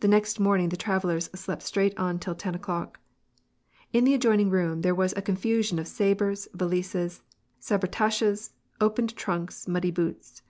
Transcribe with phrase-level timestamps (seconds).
[0.00, 2.98] The next morning the travellers slept straight on till ten o'clock.
[3.92, 7.20] In the adjoining room there was a confusion of sabres, valises,
[7.60, 10.40] sabretasches, opened trunks, muddy boots.